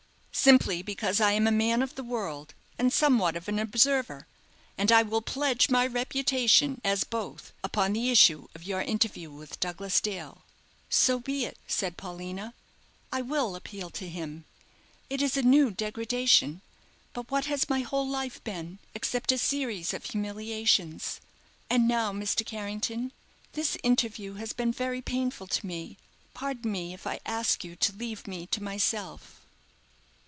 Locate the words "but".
17.13-17.29